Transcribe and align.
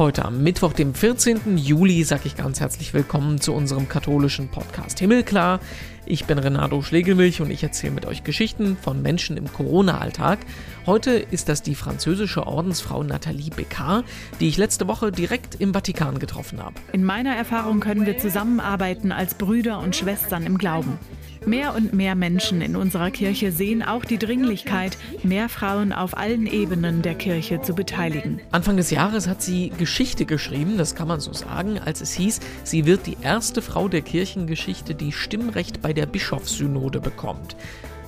Heute 0.00 0.24
am 0.24 0.42
Mittwoch, 0.42 0.72
dem 0.72 0.94
14. 0.94 1.58
Juli, 1.58 2.04
sage 2.04 2.22
ich 2.24 2.34
ganz 2.34 2.58
herzlich 2.58 2.94
willkommen 2.94 3.38
zu 3.38 3.52
unserem 3.52 3.86
katholischen 3.86 4.48
Podcast 4.48 4.98
Himmelklar. 4.98 5.60
Ich 6.06 6.24
bin 6.24 6.38
Renato 6.38 6.80
Schlegelmilch 6.80 7.42
und 7.42 7.50
ich 7.50 7.62
erzähle 7.62 7.92
mit 7.92 8.06
euch 8.06 8.24
Geschichten 8.24 8.78
von 8.80 9.02
Menschen 9.02 9.36
im 9.36 9.52
Corona-Alltag. 9.52 10.38
Heute 10.86 11.10
ist 11.10 11.50
das 11.50 11.60
die 11.60 11.74
französische 11.74 12.46
Ordensfrau 12.46 13.02
Nathalie 13.02 13.50
Becard, 13.50 14.06
die 14.40 14.48
ich 14.48 14.56
letzte 14.56 14.88
Woche 14.88 15.12
direkt 15.12 15.56
im 15.56 15.74
Vatikan 15.74 16.18
getroffen 16.18 16.64
habe. 16.64 16.76
In 16.94 17.04
meiner 17.04 17.36
Erfahrung 17.36 17.80
können 17.80 18.06
wir 18.06 18.16
zusammenarbeiten 18.16 19.12
als 19.12 19.34
Brüder 19.34 19.80
und 19.80 19.94
Schwestern 19.94 20.46
im 20.46 20.56
Glauben. 20.56 20.98
Mehr 21.46 21.74
und 21.74 21.94
mehr 21.94 22.14
Menschen 22.14 22.60
in 22.60 22.76
unserer 22.76 23.10
Kirche 23.10 23.50
sehen 23.50 23.82
auch 23.82 24.04
die 24.04 24.18
Dringlichkeit, 24.18 24.98
mehr 25.22 25.48
Frauen 25.48 25.92
auf 25.92 26.16
allen 26.16 26.46
Ebenen 26.46 27.00
der 27.00 27.14
Kirche 27.14 27.62
zu 27.62 27.74
beteiligen. 27.74 28.40
Anfang 28.50 28.76
des 28.76 28.90
Jahres 28.90 29.26
hat 29.26 29.40
sie 29.40 29.70
Geschichte 29.78 30.26
geschrieben, 30.26 30.76
das 30.76 30.94
kann 30.94 31.08
man 31.08 31.20
so 31.20 31.32
sagen, 31.32 31.78
als 31.78 32.02
es 32.02 32.12
hieß, 32.12 32.40
sie 32.64 32.84
wird 32.84 33.06
die 33.06 33.16
erste 33.22 33.62
Frau 33.62 33.88
der 33.88 34.02
Kirchengeschichte, 34.02 34.94
die 34.94 35.12
Stimmrecht 35.12 35.80
bei 35.80 35.94
der 35.94 36.06
Bischofssynode 36.06 37.00
bekommt. 37.00 37.56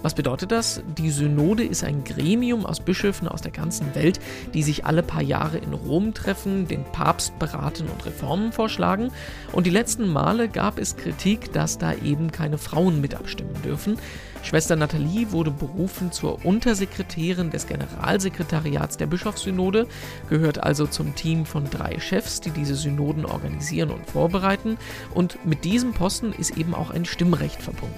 Was 0.02 0.14
bedeutet 0.14 0.50
das? 0.50 0.82
Die 0.98 1.10
Synode 1.10 1.62
ist 1.62 1.84
ein 1.84 2.02
Gremium 2.02 2.66
aus 2.66 2.80
Bischöfen 2.80 3.28
aus 3.28 3.40
der 3.40 3.52
ganzen 3.52 3.94
Welt, 3.94 4.18
die 4.52 4.64
sich 4.64 4.84
alle 4.84 5.04
paar 5.04 5.22
Jahre 5.22 5.58
in 5.58 5.72
Rom 5.72 6.12
treffen, 6.12 6.66
den 6.66 6.84
Papst 6.84 7.38
beraten 7.38 7.86
und 7.86 8.04
Reformen 8.04 8.50
vorschlagen. 8.50 9.12
Und 9.52 9.64
die 9.64 9.70
letzten 9.70 10.08
Male 10.08 10.48
gab 10.48 10.78
es 10.78 10.96
Kritik, 10.96 11.52
dass 11.52 11.78
da 11.78 11.94
eben 11.94 12.32
keine 12.32 12.58
Frauen 12.58 13.00
mit 13.00 13.14
abstimmen 13.14 13.54
dürfen. 13.64 13.96
Schwester 14.42 14.74
Nathalie 14.74 15.30
wurde 15.30 15.50
berufen 15.50 16.10
zur 16.10 16.44
Untersekretärin 16.44 17.50
des 17.50 17.66
Generalsekretariats 17.66 18.96
der 18.96 19.06
Bischofssynode, 19.06 19.86
gehört 20.28 20.62
also 20.62 20.86
zum 20.86 21.14
Team 21.14 21.46
von 21.46 21.70
drei 21.70 22.00
Chefs, 22.00 22.40
die 22.40 22.50
diese 22.50 22.74
Synoden 22.74 23.24
organisieren 23.24 23.90
und 23.90 24.10
vorbereiten. 24.10 24.78
Und 25.14 25.44
mit 25.46 25.64
diesem 25.64 25.92
Posten 25.92 26.32
ist 26.32 26.56
eben 26.58 26.74
auch 26.74 26.90
ein 26.90 27.04
Stimmrecht 27.04 27.62
verbunden. 27.62 27.94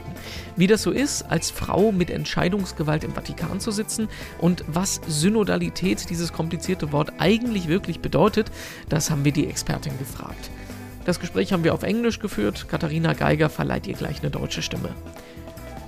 Wie 0.57 0.67
das 0.67 0.83
so 0.83 0.91
ist, 0.91 1.23
als 1.23 1.51
Frau 1.51 1.93
mit 1.93 2.11
Entscheidungsgewalt 2.11 3.05
im 3.05 3.13
Vatikan 3.13 3.59
zu 3.59 3.71
sitzen 3.71 4.09
und 4.39 4.65
was 4.69 5.01
Synodalität, 5.09 6.11
dieses 6.11 6.33
komplizierte 6.33 6.93
Wort, 6.93 7.13
eigentlich 7.19 7.69
wirklich 7.69 8.01
bedeutet, 8.01 8.51
das 8.89 9.11
haben 9.11 9.25
wir 9.25 9.33
die 9.33 9.47
Expertin 9.47 9.99
gefragt. 9.99 10.51
Das 11.05 11.21
Gespräch 11.21 11.53
haben 11.53 11.65
wir 11.65 11.75
auf 11.75 11.83
Englisch 11.83 12.19
geführt. 12.19 12.67
Katharina 12.69 13.13
Geiger 13.13 13.51
verleiht 13.51 13.87
ihr 13.87 13.95
gleich 13.95 14.21
eine 14.21 14.31
deutsche 14.31 14.63
Stimme. 14.63 14.91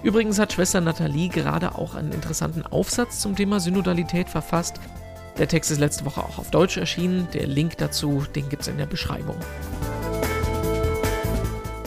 Übrigens 0.02 0.38
hat 0.38 0.52
Schwester 0.52 0.80
Nathalie 0.80 1.28
gerade 1.28 1.74
auch 1.74 1.94
einen 1.94 2.12
interessanten 2.12 2.64
Aufsatz 2.64 3.20
zum 3.20 3.34
Thema 3.34 3.60
Synodalität 3.60 4.28
verfasst. 4.28 4.80
Der 5.38 5.48
Text 5.48 5.70
ist 5.70 5.78
letzte 5.78 6.04
Woche 6.04 6.22
auch 6.22 6.38
auf 6.38 6.50
Deutsch 6.50 6.76
erschienen. 6.76 7.28
Der 7.34 7.46
Link 7.46 7.76
dazu, 7.78 8.24
den 8.34 8.48
gibt 8.48 8.62
es 8.62 8.68
in 8.68 8.78
der 8.78 8.86
Beschreibung. 8.86 9.36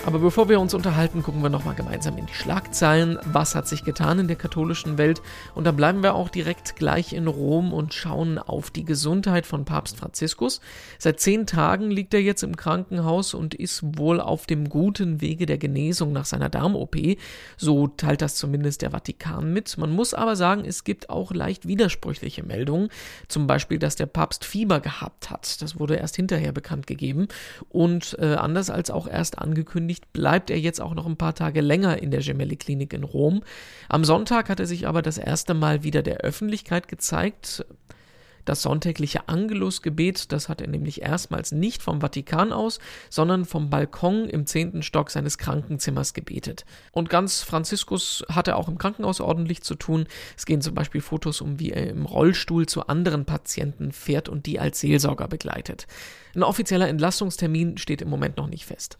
Aber 0.05 0.19
bevor 0.19 0.49
wir 0.49 0.59
uns 0.59 0.73
unterhalten, 0.73 1.21
gucken 1.21 1.43
wir 1.43 1.49
nochmal 1.49 1.75
gemeinsam 1.75 2.17
in 2.17 2.25
die 2.25 2.33
Schlagzeilen. 2.33 3.19
Was 3.25 3.53
hat 3.53 3.67
sich 3.67 3.83
getan 3.83 4.17
in 4.17 4.27
der 4.27 4.37
katholischen 4.37 4.97
Welt? 4.97 5.21
Und 5.53 5.65
da 5.65 5.71
bleiben 5.71 6.01
wir 6.01 6.15
auch 6.15 6.29
direkt 6.29 6.77
gleich 6.77 7.13
in 7.13 7.27
Rom 7.27 7.73
und 7.73 7.93
schauen 7.93 8.39
auf 8.39 8.71
die 8.71 8.85
Gesundheit 8.85 9.45
von 9.45 9.65
Papst 9.65 9.97
Franziskus. 9.97 10.61
Seit 10.97 11.19
zehn 11.19 11.45
Tagen 11.45 11.91
liegt 11.91 12.13
er 12.13 12.21
jetzt 12.21 12.43
im 12.43 12.55
Krankenhaus 12.55 13.33
und 13.33 13.53
ist 13.53 13.81
wohl 13.99 14.19
auf 14.19 14.47
dem 14.47 14.69
guten 14.69 15.21
Wege 15.21 15.45
der 15.45 15.59
Genesung 15.59 16.11
nach 16.11 16.25
seiner 16.25 16.49
Darm-OP. 16.49 16.95
So 17.57 17.87
teilt 17.87 18.21
das 18.21 18.35
zumindest 18.35 18.81
der 18.81 18.91
Vatikan 18.91 19.53
mit. 19.53 19.77
Man 19.77 19.91
muss 19.91 20.15
aber 20.15 20.35
sagen, 20.35 20.63
es 20.65 20.85
gibt 20.85 21.09
auch 21.09 21.33
leicht 21.33 21.67
widersprüchliche 21.67 22.41
Meldungen. 22.41 22.89
Zum 23.27 23.45
Beispiel, 23.45 23.77
dass 23.77 23.95
der 23.95 24.07
Papst 24.07 24.43
Fieber 24.43 24.79
gehabt 24.79 25.29
hat. 25.29 25.61
Das 25.61 25.77
wurde 25.79 25.97
erst 25.97 26.15
hinterher 26.15 26.51
bekannt 26.51 26.87
gegeben. 26.87 27.27
Und 27.67 28.17
äh, 28.19 28.35
anders 28.35 28.71
als 28.71 28.89
auch 28.89 29.07
erst 29.07 29.37
angekündigt, 29.37 29.98
Nachricht 29.99 30.13
bleibt 30.13 30.49
er 30.49 30.59
jetzt 30.59 30.81
auch 30.81 30.93
noch 30.93 31.05
ein 31.05 31.17
paar 31.17 31.35
Tage 31.35 31.61
länger 31.61 32.01
in 32.01 32.11
der 32.11 32.21
Gemelli-Klinik 32.21 32.93
in 32.93 33.03
Rom. 33.03 33.43
Am 33.87 34.03
Sonntag 34.03 34.49
hat 34.49 34.59
er 34.59 34.65
sich 34.65 34.87
aber 34.87 35.01
das 35.01 35.17
erste 35.17 35.53
Mal 35.53 35.83
wieder 35.83 36.01
der 36.01 36.17
Öffentlichkeit 36.17 36.87
gezeigt. 36.87 37.65
Das 38.45 38.63
sonntägliche 38.63 39.27
Angelusgebet, 39.27 40.31
das 40.31 40.49
hat 40.49 40.61
er 40.61 40.67
nämlich 40.67 41.01
erstmals 41.03 41.51
nicht 41.51 41.83
vom 41.83 42.01
Vatikan 42.01 42.51
aus, 42.51 42.79
sondern 43.09 43.45
vom 43.45 43.69
Balkon 43.69 44.27
im 44.27 44.47
zehnten 44.47 44.81
Stock 44.81 45.11
seines 45.11 45.37
Krankenzimmers 45.37 46.13
gebetet. 46.13 46.65
Und 46.91 47.09
ganz 47.09 47.43
Franziskus 47.43 48.23
hatte 48.27 48.55
auch 48.55 48.67
im 48.67 48.79
Krankenhaus 48.79 49.21
ordentlich 49.21 49.61
zu 49.61 49.75
tun. 49.75 50.07
Es 50.35 50.47
gehen 50.47 50.61
zum 50.61 50.73
Beispiel 50.73 51.01
Fotos 51.01 51.41
um, 51.41 51.59
wie 51.59 51.71
er 51.71 51.89
im 51.89 52.05
Rollstuhl 52.05 52.65
zu 52.65 52.87
anderen 52.87 53.25
Patienten 53.25 53.91
fährt 53.91 54.29
und 54.29 54.47
die 54.47 54.59
als 54.59 54.79
Seelsorger 54.79 55.27
begleitet. 55.27 55.85
Ein 56.33 56.43
offizieller 56.43 56.87
Entlassungstermin 56.87 57.77
steht 57.77 58.01
im 58.01 58.09
Moment 58.09 58.37
noch 58.37 58.47
nicht 58.47 58.65
fest 58.65 58.97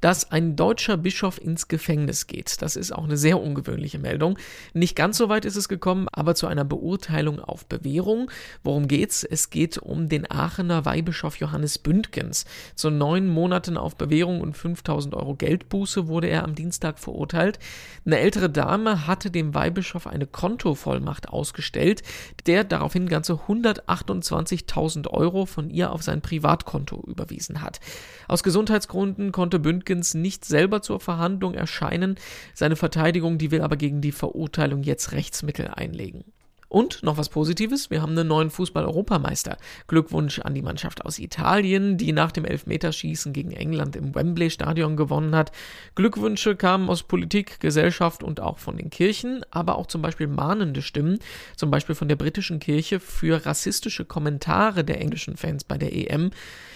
dass 0.00 0.30
ein 0.30 0.56
deutscher 0.56 0.96
Bischof 0.96 1.40
ins 1.40 1.68
Gefängnis 1.68 2.26
geht. 2.26 2.60
Das 2.60 2.76
ist 2.76 2.92
auch 2.92 3.04
eine 3.04 3.16
sehr 3.16 3.40
ungewöhnliche 3.40 3.98
Meldung. 3.98 4.38
Nicht 4.74 4.96
ganz 4.96 5.16
so 5.16 5.28
weit 5.28 5.44
ist 5.44 5.56
es 5.56 5.68
gekommen, 5.68 6.08
aber 6.12 6.34
zu 6.34 6.46
einer 6.46 6.64
Beurteilung 6.64 7.40
auf 7.40 7.66
Bewährung. 7.66 8.30
Worum 8.64 8.88
geht's? 8.88 9.24
Es 9.24 9.50
geht 9.50 9.78
um 9.78 10.08
den 10.08 10.30
Aachener 10.30 10.84
Weihbischof 10.84 11.36
Johannes 11.36 11.78
Bündgens. 11.78 12.44
Zu 12.74 12.90
neun 12.90 13.28
Monaten 13.28 13.76
auf 13.76 13.96
Bewährung 13.96 14.40
und 14.40 14.56
5000 14.56 15.14
Euro 15.14 15.34
Geldbuße 15.34 16.08
wurde 16.08 16.26
er 16.26 16.44
am 16.44 16.54
Dienstag 16.54 16.98
verurteilt. 16.98 17.58
Eine 18.04 18.18
ältere 18.18 18.50
Dame 18.50 19.06
hatte 19.06 19.30
dem 19.30 19.54
Weihbischof 19.54 20.06
eine 20.06 20.26
Kontovollmacht 20.26 21.28
ausgestellt, 21.28 22.02
der 22.46 22.64
daraufhin 22.64 23.08
ganze 23.08 23.34
128.000 23.34 25.08
Euro 25.08 25.46
von 25.46 25.70
ihr 25.70 25.92
auf 25.92 26.02
sein 26.02 26.20
Privatkonto 26.20 27.02
überwiesen 27.06 27.62
hat. 27.62 27.80
Aus 28.28 28.42
Gesundheitsgründen 28.42 29.30
konnte 29.32 29.51
Bündgens 29.58 30.02
Hopkins 30.02 30.14
nicht 30.14 30.44
selber 30.44 30.82
zur 30.82 31.00
Verhandlung 31.00 31.54
erscheinen. 31.54 32.16
Seine 32.54 32.76
Verteidigung, 32.76 33.38
die 33.38 33.50
will 33.50 33.60
aber 33.60 33.76
gegen 33.76 34.00
die 34.00 34.12
Verurteilung 34.12 34.82
jetzt 34.82 35.12
Rechtsmittel 35.12 35.68
einlegen. 35.68 36.24
Und 36.68 37.02
noch 37.02 37.18
was 37.18 37.28
Positives, 37.28 37.90
wir 37.90 38.00
haben 38.00 38.12
einen 38.12 38.28
neuen 38.28 38.48
Fußball-Europameister. 38.48 39.58
Glückwunsch 39.88 40.38
an 40.38 40.54
die 40.54 40.62
Mannschaft 40.62 41.04
aus 41.04 41.18
Italien, 41.18 41.98
die 41.98 42.12
nach 42.12 42.32
dem 42.32 42.46
Elfmeterschießen 42.46 43.34
gegen 43.34 43.50
England 43.50 43.94
im 43.94 44.14
Wembley-Stadion 44.14 44.96
gewonnen 44.96 45.36
hat. 45.36 45.52
Glückwünsche 45.94 46.56
kamen 46.56 46.88
aus 46.88 47.02
Politik, 47.02 47.60
Gesellschaft 47.60 48.22
und 48.22 48.40
auch 48.40 48.56
von 48.56 48.78
den 48.78 48.88
Kirchen, 48.88 49.42
aber 49.50 49.76
auch 49.76 49.86
zum 49.86 50.00
Beispiel 50.00 50.28
mahnende 50.28 50.80
Stimmen, 50.80 51.18
zum 51.56 51.70
Beispiel 51.70 51.94
von 51.94 52.08
der 52.08 52.16
britischen 52.16 52.58
Kirche 52.58 53.00
für 53.00 53.44
rassistische 53.44 54.06
Kommentare 54.06 54.82
der 54.82 55.02
englischen 55.02 55.36
Fans 55.36 55.64
bei 55.64 55.76
der 55.76 55.94
EM. 55.94 56.30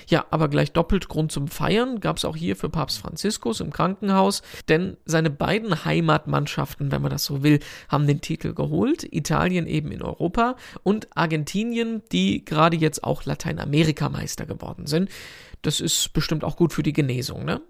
Ja, 0.09 0.25
aber 0.31 0.49
gleich 0.49 0.73
doppelt 0.73 1.09
Grund 1.09 1.33
zum 1.33 1.49
Feiern 1.49 2.01
gab 2.01 2.17
es 2.17 2.25
auch 2.25 2.37
hier 2.37 2.57
für 2.57 2.69
Papst 2.69 2.99
Franziskus 2.99 3.61
im 3.61 3.73
Krankenhaus, 3.73 4.43
denn 4.69 4.97
seine 5.05 5.31
beiden 5.31 5.85
Heimatmannschaften, 5.85 6.93
wenn 6.93 7.03
man 7.03 7.11
das 7.11 7.25
so 7.25 7.43
will, 7.43 7.61
haben 7.89 8.07
den 8.07 8.21
Titel 8.21 8.55
geholt. 8.55 9.07
Italien 9.13 9.67
eben 9.67 9.91
in 9.91 10.03
Europa 10.03 10.57
und 10.83 11.09
Argentinien, 11.17 12.03
die 12.13 12.45
gerade 12.45 12.77
jetzt 12.77 13.03
auch 13.03 13.25
Lateinamerikameister 13.25 14.47
geworden 14.47 14.87
sind. 14.87 15.11
Das 15.63 15.81
ist 15.81 16.13
bestimmt 16.13 16.45
auch 16.45 16.57
gut 16.57 16.73
für 16.73 16.83
die 16.83 16.93
Genesung, 16.93 17.45
ne? 17.45 17.61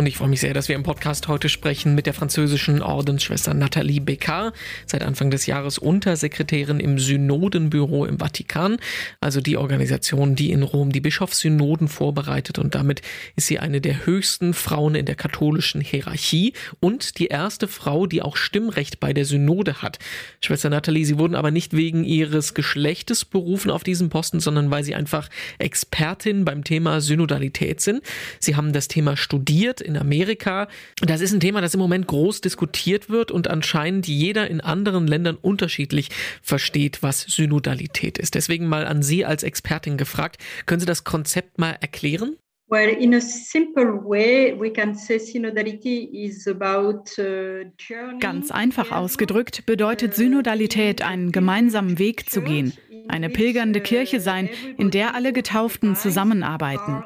Und 0.00 0.06
ich 0.06 0.16
freue 0.16 0.30
mich 0.30 0.40
sehr, 0.40 0.54
dass 0.54 0.70
wir 0.70 0.76
im 0.76 0.82
Podcast 0.82 1.28
heute 1.28 1.50
sprechen 1.50 1.94
mit 1.94 2.06
der 2.06 2.14
französischen 2.14 2.80
Ordensschwester 2.80 3.52
Nathalie 3.52 4.00
Becard, 4.00 4.54
seit 4.86 5.02
Anfang 5.02 5.30
des 5.30 5.44
Jahres 5.44 5.76
Untersekretärin 5.76 6.80
im 6.80 6.98
Synodenbüro 6.98 8.06
im 8.06 8.18
Vatikan, 8.18 8.78
also 9.20 9.42
die 9.42 9.58
Organisation, 9.58 10.36
die 10.36 10.52
in 10.52 10.62
Rom 10.62 10.90
die 10.90 11.02
Bischofssynoden 11.02 11.86
vorbereitet 11.86 12.58
und 12.58 12.74
damit 12.74 13.02
ist 13.36 13.48
sie 13.48 13.58
eine 13.58 13.82
der 13.82 14.06
höchsten 14.06 14.54
Frauen 14.54 14.94
in 14.94 15.04
der 15.04 15.16
katholischen 15.16 15.82
Hierarchie 15.82 16.54
und 16.80 17.18
die 17.18 17.26
erste 17.26 17.68
Frau, 17.68 18.06
die 18.06 18.22
auch 18.22 18.38
Stimmrecht 18.38 19.00
bei 19.00 19.12
der 19.12 19.26
Synode 19.26 19.82
hat. 19.82 19.98
Schwester 20.40 20.70
Nathalie, 20.70 21.04
Sie 21.04 21.18
wurden 21.18 21.34
aber 21.34 21.50
nicht 21.50 21.76
wegen 21.76 22.04
Ihres 22.04 22.54
Geschlechtes 22.54 23.26
berufen 23.26 23.70
auf 23.70 23.84
diesen 23.84 24.08
Posten, 24.08 24.40
sondern 24.40 24.70
weil 24.70 24.82
Sie 24.82 24.94
einfach 24.94 25.28
Expertin 25.58 26.46
beim 26.46 26.64
Thema 26.64 27.02
Synodalität 27.02 27.82
sind. 27.82 28.00
Sie 28.38 28.56
haben 28.56 28.72
das 28.72 28.88
Thema 28.88 29.18
studiert 29.18 29.82
in 29.90 29.96
Amerika. 29.96 30.68
Das 31.00 31.20
ist 31.20 31.32
ein 31.32 31.40
Thema, 31.40 31.60
das 31.60 31.74
im 31.74 31.80
Moment 31.80 32.06
groß 32.06 32.40
diskutiert 32.40 33.10
wird 33.10 33.30
und 33.30 33.48
anscheinend 33.48 34.06
jeder 34.06 34.48
in 34.48 34.60
anderen 34.60 35.06
Ländern 35.06 35.36
unterschiedlich 35.36 36.08
versteht, 36.42 37.02
was 37.02 37.22
Synodalität 37.22 38.18
ist. 38.18 38.34
Deswegen 38.34 38.66
mal 38.66 38.86
an 38.86 39.02
Sie 39.02 39.24
als 39.24 39.42
Expertin 39.42 39.96
gefragt, 39.96 40.38
können 40.66 40.80
Sie 40.80 40.86
das 40.86 41.04
Konzept 41.04 41.58
mal 41.58 41.76
erklären? 41.80 42.36
Well, 42.70 42.88
in 42.88 43.14
a 43.14 43.20
simple 43.20 44.00
way, 44.04 44.54
we 44.56 44.70
can 44.70 44.94
say 44.94 45.18
synodality 45.18 46.04
is 46.12 46.46
about 46.46 47.02
uh, 47.18 47.64
Ganz 48.20 48.52
einfach 48.52 48.92
ausgedrückt 48.92 49.66
bedeutet 49.66 50.14
Synodalität, 50.14 51.02
einen 51.02 51.32
gemeinsamen 51.32 51.98
Weg 51.98 52.30
zu 52.30 52.42
gehen, 52.42 52.72
eine 53.08 53.28
pilgernde 53.28 53.80
Kirche 53.80 54.20
sein, 54.20 54.48
in 54.78 54.92
der 54.92 55.16
alle 55.16 55.32
Getauften 55.32 55.96
zusammenarbeiten. 55.96 57.02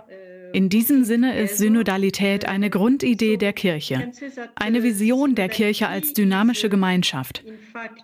In 0.54 0.68
diesem 0.68 1.02
Sinne 1.02 1.36
ist 1.36 1.58
Synodalität 1.58 2.46
eine 2.46 2.70
Grundidee 2.70 3.36
der 3.36 3.52
Kirche, 3.52 4.12
eine 4.54 4.84
Vision 4.84 5.34
der 5.34 5.48
Kirche 5.48 5.88
als 5.88 6.12
dynamische 6.12 6.68
Gemeinschaft. 6.68 7.44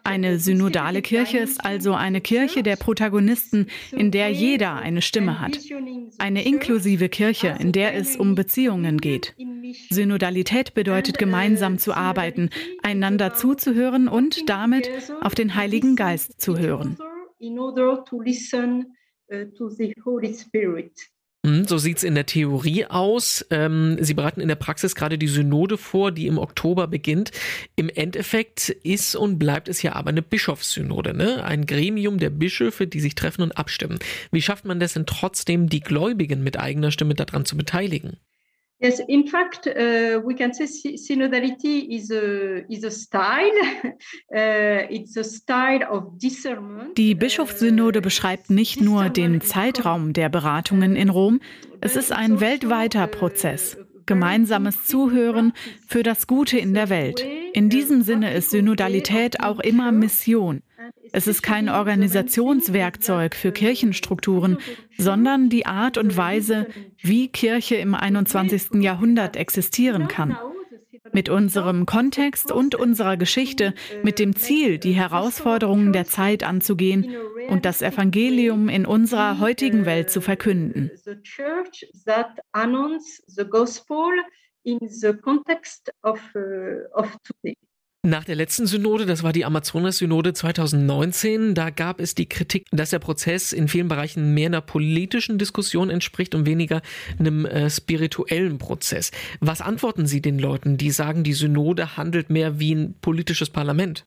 Eine 0.02 0.40
synodale 0.40 1.00
Kirche 1.00 1.38
ist 1.38 1.64
also 1.64 1.94
eine 1.94 2.20
Kirche 2.20 2.64
der 2.64 2.74
Protagonisten, 2.74 3.68
in 3.92 4.10
der 4.10 4.30
jeder 4.30 4.74
eine 4.74 5.00
Stimme 5.00 5.40
hat. 5.40 5.60
Eine 6.18 6.44
inklusive 6.44 7.08
Kirche, 7.08 7.56
in 7.60 7.70
der 7.70 7.94
es 7.94 8.16
um 8.16 8.34
Beziehungen 8.34 8.98
geht. 8.98 9.36
Synodalität 9.90 10.74
bedeutet, 10.74 11.18
gemeinsam 11.18 11.78
zu 11.78 11.94
arbeiten, 11.94 12.50
einander 12.82 13.32
zuzuhören 13.32 14.08
und 14.08 14.50
damit 14.50 14.90
auf 15.20 15.36
den 15.36 15.54
Heiligen 15.54 15.94
Geist 15.94 16.40
zu 16.40 16.58
hören. 16.58 16.98
Mhm, 16.98 17.60
so 21.42 21.78
sieht 21.78 21.98
es 21.98 22.04
in 22.04 22.14
der 22.14 22.26
Theorie 22.26 22.84
aus. 22.86 23.46
Ähm, 23.50 23.96
Sie 24.00 24.12
bereiten 24.12 24.40
in 24.40 24.48
der 24.48 24.56
Praxis 24.56 24.94
gerade 24.94 25.16
die 25.16 25.28
Synode 25.28 25.78
vor, 25.78 26.12
die 26.12 26.26
im 26.26 26.38
Oktober 26.38 26.86
beginnt. 26.86 27.30
Im 27.76 27.88
Endeffekt 27.88 28.68
ist 28.68 29.16
und 29.16 29.38
bleibt 29.38 29.68
es 29.68 29.82
ja 29.82 29.94
aber 29.94 30.10
eine 30.10 30.22
Bischofssynode, 30.22 31.14
ne? 31.14 31.42
ein 31.42 31.64
Gremium 31.64 32.18
der 32.18 32.30
Bischöfe, 32.30 32.86
die 32.86 33.00
sich 33.00 33.14
treffen 33.14 33.42
und 33.42 33.52
abstimmen. 33.52 33.98
Wie 34.30 34.42
schafft 34.42 34.66
man 34.66 34.80
das 34.80 34.92
denn 34.92 35.06
trotzdem, 35.06 35.68
die 35.68 35.80
Gläubigen 35.80 36.42
mit 36.42 36.58
eigener 36.58 36.90
Stimme 36.90 37.14
daran 37.14 37.46
zu 37.46 37.56
beteiligen? 37.56 38.18
Yes, 38.82 38.98
in 39.08 39.26
fact, 39.26 39.66
uh, 39.66 40.22
we 40.24 40.34
can 40.34 40.54
say 40.54 40.64
synodality 40.96 41.86
is 41.90 42.10
a, 42.10 42.64
is 42.70 42.84
a 42.84 42.90
style. 42.90 43.50
Uh, 44.32 44.86
it's 44.88 45.16
a 45.16 45.24
style 45.24 45.82
of 45.90 46.16
discernment. 46.16 46.96
Die 46.96 47.14
Bischofssynode 47.14 48.00
beschreibt 48.00 48.48
nicht 48.48 48.80
nur 48.80 49.08
den 49.08 49.40
Zeitraum 49.40 50.12
der 50.12 50.28
Beratungen 50.28 50.94
in 50.94 51.08
Rom, 51.08 51.40
es 51.80 51.96
ist 51.96 52.12
ein 52.12 52.40
weltweiter 52.40 53.06
Prozess. 53.06 53.76
Gemeinsames 54.06 54.86
Zuhören 54.86 55.52
für 55.86 56.02
das 56.02 56.26
Gute 56.26 56.58
in 56.58 56.74
der 56.74 56.90
Welt. 56.90 57.24
In 57.52 57.68
diesem 57.68 58.02
Sinne 58.02 58.32
ist 58.32 58.50
Synodalität 58.50 59.40
auch 59.40 59.58
immer 59.60 59.92
Mission. 59.92 60.62
Es 61.12 61.26
ist 61.26 61.42
kein 61.42 61.68
Organisationswerkzeug 61.68 63.34
für 63.34 63.52
Kirchenstrukturen, 63.52 64.58
sondern 64.96 65.48
die 65.48 65.66
Art 65.66 65.98
und 65.98 66.16
Weise, 66.16 66.68
wie 67.00 67.28
Kirche 67.28 67.76
im 67.76 67.94
21. 67.94 68.82
Jahrhundert 68.82 69.36
existieren 69.36 70.08
kann. 70.08 70.36
Mit 71.12 71.28
unserem 71.28 71.86
Kontext 71.86 72.52
und 72.52 72.74
unserer 72.76 73.16
Geschichte, 73.16 73.74
mit 74.02 74.18
dem 74.18 74.36
Ziel, 74.36 74.78
die 74.78 74.92
Herausforderungen 74.92 75.92
der 75.92 76.04
Zeit 76.04 76.44
anzugehen 76.44 77.16
und 77.48 77.64
das 77.64 77.82
Evangelium 77.82 78.68
in 78.68 78.86
unserer 78.86 79.40
heutigen 79.40 79.86
Welt 79.86 80.10
zu 80.10 80.20
verkünden. 80.20 80.90
in 84.64 84.78
the 84.88 85.14
context 85.14 85.90
of, 86.02 86.20
uh, 86.36 86.84
of 86.94 87.16
today. 87.24 87.56
Nach 88.02 88.24
der 88.24 88.34
letzten 88.34 88.66
Synode, 88.66 89.04
das 89.04 89.22
war 89.22 89.34
die 89.34 89.44
Amazonas-Synode 89.44 90.32
2019, 90.32 91.54
da 91.54 91.68
gab 91.68 92.00
es 92.00 92.14
die 92.14 92.26
Kritik, 92.26 92.64
dass 92.70 92.88
der 92.88 92.98
Prozess 92.98 93.52
in 93.52 93.68
vielen 93.68 93.88
Bereichen 93.88 94.32
mehr 94.32 94.46
einer 94.46 94.62
politischen 94.62 95.36
Diskussion 95.36 95.90
entspricht 95.90 96.34
und 96.34 96.46
weniger 96.46 96.80
einem 97.18 97.44
äh, 97.44 97.68
spirituellen 97.68 98.56
Prozess. 98.56 99.10
Was 99.40 99.60
antworten 99.60 100.06
Sie 100.06 100.22
den 100.22 100.38
Leuten, 100.38 100.78
die 100.78 100.92
sagen, 100.92 101.24
die 101.24 101.34
Synode 101.34 101.98
handelt 101.98 102.30
mehr 102.30 102.58
wie 102.58 102.74
ein 102.74 102.94
politisches 103.02 103.50
Parlament? 103.50 104.06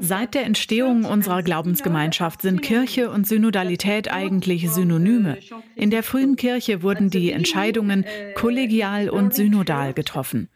Seit 0.00 0.34
der 0.34 0.44
Entstehung 0.44 1.04
unserer 1.04 1.42
Glaubensgemeinschaft 1.42 2.40
sind 2.40 2.62
Kirche 2.62 3.10
und 3.10 3.26
Synodalität 3.26 4.10
eigentlich 4.10 4.70
Synonyme. 4.70 5.36
In 5.76 5.90
der 5.90 6.02
frühen 6.02 6.36
Kirche 6.36 6.82
wurden 6.82 7.10
die 7.10 7.32
Entscheidungen 7.32 8.06
kollegial 8.34 9.10
und 9.10 9.34
synodal 9.34 9.92
getroffen. 9.92 10.48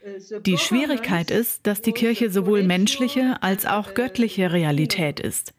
Die 0.46 0.56
Schwierigkeit 0.56 1.30
ist, 1.30 1.66
dass 1.66 1.82
die 1.82 1.92
Kirche 1.92 2.30
sowohl 2.30 2.62
menschliche 2.62 3.42
als 3.42 3.66
auch 3.66 3.92
göttliche 3.92 4.50
Realität 4.50 5.20
ist. 5.20 5.52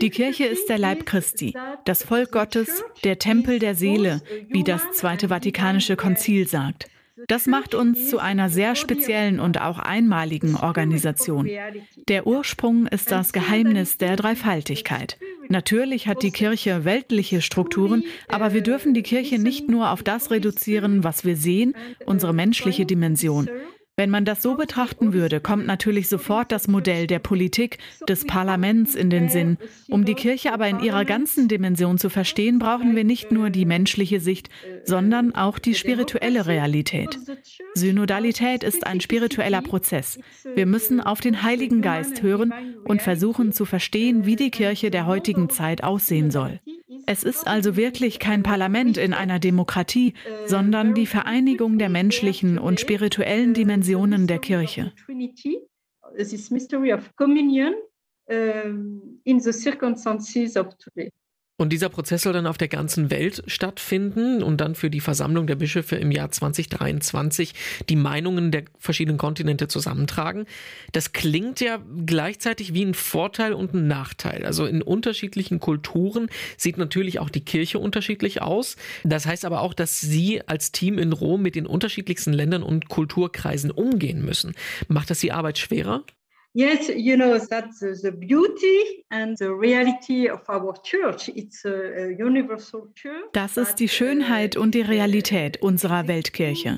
Die 0.00 0.10
Kirche 0.10 0.46
ist 0.46 0.70
der 0.70 0.78
Leib 0.78 1.04
Christi, 1.04 1.54
das 1.84 2.04
Volk 2.04 2.32
Gottes, 2.32 2.82
der 3.04 3.18
Tempel 3.18 3.58
der 3.58 3.74
Seele, 3.74 4.22
wie 4.48 4.64
das 4.64 4.92
Zweite 4.92 5.28
Vatikanische 5.28 5.96
Konzil 5.96 6.48
sagt. 6.48 6.88
Das 7.28 7.46
macht 7.46 7.74
uns 7.74 8.08
zu 8.08 8.18
einer 8.18 8.48
sehr 8.48 8.74
speziellen 8.74 9.40
und 9.40 9.60
auch 9.60 9.78
einmaligen 9.78 10.56
Organisation. 10.56 11.48
Der 12.08 12.26
Ursprung 12.26 12.86
ist 12.86 13.10
das 13.10 13.32
Geheimnis 13.32 13.98
der 13.98 14.16
Dreifaltigkeit. 14.16 15.18
Natürlich 15.48 16.06
hat 16.06 16.22
die 16.22 16.30
Kirche 16.30 16.84
weltliche 16.84 17.42
Strukturen, 17.42 18.04
aber 18.28 18.52
wir 18.52 18.62
dürfen 18.62 18.94
die 18.94 19.02
Kirche 19.02 19.38
nicht 19.38 19.68
nur 19.68 19.90
auf 19.90 20.02
das 20.02 20.30
reduzieren, 20.30 21.02
was 21.02 21.24
wir 21.24 21.36
sehen, 21.36 21.74
unsere 22.06 22.32
menschliche 22.32 22.86
Dimension. 22.86 23.48
Wenn 23.96 24.10
man 24.10 24.24
das 24.24 24.42
so 24.42 24.54
betrachten 24.54 25.12
würde, 25.12 25.40
kommt 25.40 25.66
natürlich 25.66 26.08
sofort 26.08 26.52
das 26.52 26.68
Modell 26.68 27.06
der 27.06 27.18
Politik, 27.18 27.78
des 28.08 28.26
Parlaments 28.26 28.94
in 28.94 29.10
den 29.10 29.28
Sinn. 29.28 29.58
Um 29.88 30.06
die 30.06 30.14
Kirche 30.14 30.52
aber 30.52 30.68
in 30.68 30.80
ihrer 30.80 31.04
ganzen 31.04 31.48
Dimension 31.48 31.98
zu 31.98 32.08
verstehen, 32.08 32.58
brauchen 32.58 32.96
wir 32.96 33.04
nicht 33.04 33.30
nur 33.30 33.50
die 33.50 33.66
menschliche 33.66 34.20
Sicht, 34.20 34.48
sondern 34.84 35.34
auch 35.34 35.58
die 35.58 35.74
spirituelle 35.74 36.46
Realität. 36.46 37.18
Synodalität 37.74 38.64
ist 38.64 38.86
ein 38.86 39.00
spiritueller 39.00 39.60
Prozess. 39.60 40.18
Wir 40.54 40.64
müssen 40.64 41.00
auf 41.00 41.20
den 41.20 41.42
Heiligen 41.42 41.82
Geist 41.82 42.22
hören 42.22 42.54
und 42.84 43.02
versuchen 43.02 43.52
zu 43.52 43.66
verstehen, 43.66 44.24
wie 44.24 44.36
die 44.36 44.50
Kirche 44.50 44.90
der 44.90 45.06
heutigen 45.06 45.50
Zeit 45.50 45.84
aussehen 45.84 46.30
soll. 46.30 46.60
Es 47.12 47.24
ist 47.24 47.48
also 47.48 47.76
wirklich 47.76 48.20
kein 48.20 48.44
Parlament 48.44 48.96
in 48.96 49.12
einer 49.14 49.40
Demokratie, 49.40 50.14
sondern 50.46 50.94
die 50.94 51.06
Vereinigung 51.06 51.76
der 51.76 51.88
menschlichen 51.88 52.56
und 52.56 52.78
spirituellen 52.78 53.52
Dimensionen 53.52 54.28
der 54.28 54.38
Kirche. 54.38 54.92
in 59.24 59.40
the 59.40 59.52
circumstances 59.52 60.56
of 60.56 60.68
today. 60.76 61.10
Und 61.60 61.74
dieser 61.74 61.90
Prozess 61.90 62.22
soll 62.22 62.32
dann 62.32 62.46
auf 62.46 62.56
der 62.56 62.68
ganzen 62.68 63.10
Welt 63.10 63.42
stattfinden 63.46 64.42
und 64.42 64.62
dann 64.62 64.74
für 64.74 64.88
die 64.88 65.00
Versammlung 65.00 65.46
der 65.46 65.56
Bischöfe 65.56 65.94
im 65.96 66.10
Jahr 66.10 66.30
2023 66.30 67.52
die 67.90 67.96
Meinungen 67.96 68.50
der 68.50 68.64
verschiedenen 68.78 69.18
Kontinente 69.18 69.68
zusammentragen. 69.68 70.46
Das 70.92 71.12
klingt 71.12 71.60
ja 71.60 71.78
gleichzeitig 72.06 72.72
wie 72.72 72.82
ein 72.82 72.94
Vorteil 72.94 73.52
und 73.52 73.74
ein 73.74 73.88
Nachteil. 73.88 74.46
Also 74.46 74.64
in 74.64 74.80
unterschiedlichen 74.80 75.60
Kulturen 75.60 76.30
sieht 76.56 76.78
natürlich 76.78 77.18
auch 77.18 77.28
die 77.28 77.44
Kirche 77.44 77.78
unterschiedlich 77.78 78.40
aus. 78.40 78.76
Das 79.04 79.26
heißt 79.26 79.44
aber 79.44 79.60
auch, 79.60 79.74
dass 79.74 80.00
Sie 80.00 80.40
als 80.48 80.72
Team 80.72 80.98
in 80.98 81.12
Rom 81.12 81.42
mit 81.42 81.56
den 81.56 81.66
unterschiedlichsten 81.66 82.32
Ländern 82.32 82.62
und 82.62 82.88
Kulturkreisen 82.88 83.70
umgehen 83.70 84.24
müssen. 84.24 84.54
Macht 84.88 85.10
das 85.10 85.18
die 85.18 85.32
Arbeit 85.32 85.58
schwerer? 85.58 86.04
Yes, 86.52 86.88
you 86.88 87.16
know, 87.16 87.38
that's 87.38 87.78
the 87.78 88.10
beauty 88.10 89.04
and 89.10 89.38
the 89.38 89.52
reality 89.52 90.28
of 90.28 90.40
our 90.48 90.74
church. 90.82 91.28
It's 91.28 91.64
a 91.64 92.10
universal 92.10 92.88
church. 92.94 93.30
Das 93.32 93.56
ist 93.56 93.76
die 93.76 93.88
Schönheit 93.88 94.56
und 94.56 94.74
die 94.74 94.80
Realität 94.80 95.62
unserer 95.62 96.08
Weltkirche. 96.08 96.76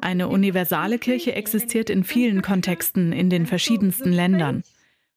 Eine 0.00 0.28
universale 0.28 0.98
Kirche 0.98 1.34
existiert 1.34 1.90
in 1.90 2.02
vielen 2.02 2.40
Kontexten 2.40 3.12
in 3.12 3.28
den 3.28 3.44
verschiedensten 3.44 4.10
Ländern. 4.10 4.62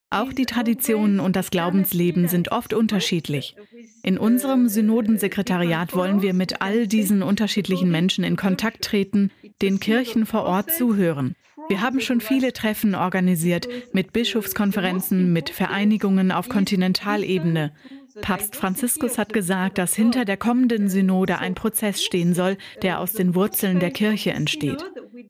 Auch 0.09 0.31
die 0.31 0.45
Traditionen 0.45 1.19
und 1.19 1.35
das 1.35 1.49
Glaubensleben 1.49 2.27
sind 2.27 2.51
oft 2.51 2.73
unterschiedlich. 2.73 3.55
In 4.03 4.19
unserem 4.19 4.67
Synodensekretariat 4.67 5.95
wollen 5.95 6.21
wir 6.21 6.33
mit 6.33 6.61
all 6.61 6.87
diesen 6.87 7.23
unterschiedlichen 7.23 7.89
Menschen 7.89 8.23
in 8.23 8.35
Kontakt 8.35 8.83
treten, 8.83 9.31
den 9.61 9.79
Kirchen 9.79 10.25
vor 10.25 10.43
Ort 10.43 10.71
zuhören. 10.71 11.35
Wir 11.69 11.81
haben 11.81 12.01
schon 12.01 12.19
viele 12.19 12.51
Treffen 12.51 12.93
organisiert 12.93 13.67
mit 13.93 14.11
Bischofskonferenzen, 14.11 15.31
mit 15.31 15.49
Vereinigungen 15.49 16.31
auf 16.31 16.49
Kontinentalebene. 16.49 17.73
Papst 18.21 18.55
Franziskus 18.55 19.17
hat 19.17 19.33
gesagt, 19.33 19.77
dass 19.77 19.95
hinter 19.95 20.25
der 20.25 20.37
kommenden 20.37 20.89
Synode 20.89 21.39
ein 21.39 21.55
Prozess 21.55 22.03
stehen 22.03 22.33
soll, 22.33 22.57
der 22.81 22.99
aus 22.99 23.13
den 23.13 23.33
Wurzeln 23.33 23.79
der 23.79 23.91
Kirche 23.91 24.31
entsteht. 24.31 24.83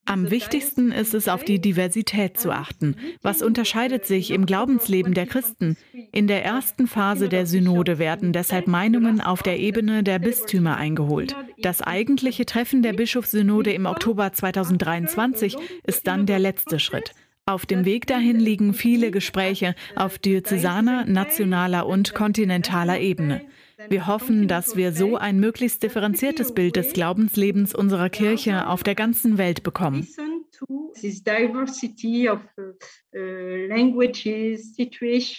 Am 0.06 0.32
wichtigsten 0.32 0.92
ist 0.92 1.14
es, 1.14 1.28
auf 1.28 1.44
die 1.44 1.60
Diversität 1.60 2.40
zu 2.40 2.52
achten. 2.52 2.96
Was 3.22 3.42
unterscheidet 3.42 4.06
sich 4.06 4.32
im 4.32 4.46
Glaubensleben 4.46 5.14
der 5.14 5.26
Christen? 5.26 5.78
In 6.12 6.28
der 6.28 6.44
ersten 6.44 6.88
Phase 6.88 7.30
der 7.30 7.46
Synode 7.46 8.00
werden 8.00 8.34
deshalb 8.34 8.68
Meinungen 8.68 9.22
auf 9.22 9.44
der 9.44 9.60
Ebene 9.60 10.04
der 10.04 10.20
Bistümer 10.20 10.78
eingeholt. 10.78 11.36
Das 11.62 11.82
eigentliche 11.82 12.46
Treffen 12.46 12.84
der 12.84 12.94
Bischofssynode 12.94 13.72
im 13.72 13.86
Oktober 13.86 14.34
2023 14.34 15.58
ist 15.84 16.08
dann 16.08 16.26
der 16.26 16.40
letzte 16.40 16.80
Schritt. 16.80 17.14
Auf 17.46 17.66
dem 17.66 17.84
Weg 17.84 18.08
dahin 18.08 18.40
liegen 18.40 18.74
viele 18.74 19.12
Gespräche 19.12 19.76
auf 19.96 20.18
diözesaner, 20.18 21.06
nationaler 21.06 21.88
und 21.88 22.14
kontinentaler 22.14 23.00
Ebene. 23.00 23.42
Wir 23.90 24.08
hoffen, 24.08 24.48
dass 24.48 24.76
wir 24.76 24.92
so 24.92 25.18
ein 25.18 25.40
möglichst 25.40 25.84
differenziertes 25.84 26.54
Bild 26.54 26.76
des 26.76 26.94
Glaubenslebens 26.94 27.76
unserer 27.76 28.10
Kirche 28.10 28.68
auf 28.68 28.84
der 28.84 28.96
ganzen 28.96 29.38
Welt 29.38 29.64
bekommen. 29.64 30.08